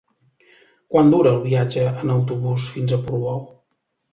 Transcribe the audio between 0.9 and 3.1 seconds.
Quant dura el viatge en autobús fins a